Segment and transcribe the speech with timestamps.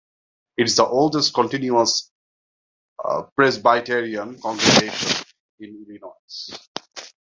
[0.57, 2.09] It is the oldest continuous
[3.35, 5.23] Presbyterian congregation
[5.59, 6.57] in Illinois.